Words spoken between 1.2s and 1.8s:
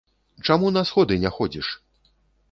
не ходзіш?